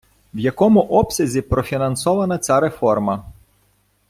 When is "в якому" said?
0.33-0.79